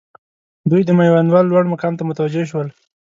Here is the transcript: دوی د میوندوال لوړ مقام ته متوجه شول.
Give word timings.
دوی 0.69 0.81
د 0.85 0.89
میوندوال 0.97 1.45
لوړ 1.47 1.63
مقام 1.73 1.93
ته 1.97 2.03
متوجه 2.09 2.43
شول. 2.49 2.67